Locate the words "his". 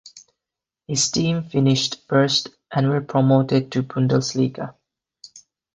0.87-1.11